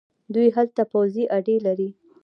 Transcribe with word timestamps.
دوی 0.33 0.47
هلته 0.55 0.81
پوځي 0.91 1.23
اډې 1.37 1.55
لري. 1.65 1.89